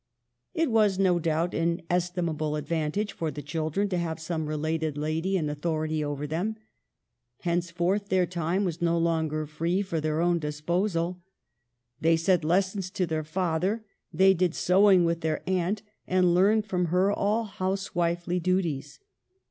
[0.55, 5.37] It was, no doubt, an estimable advantage for the children to have some related lady
[5.37, 6.55] in au thority over them.
[7.41, 11.21] Henceforth their time was no longer free for their own disposal.
[11.99, 16.85] They said lessons to their father, they did sewing with their aunt, and learned from
[16.85, 18.99] her all housewifely duties.